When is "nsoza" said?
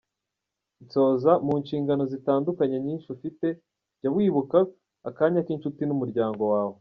0.83-1.31